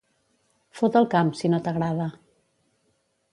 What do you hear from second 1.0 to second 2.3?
el camp, si no t'agrada.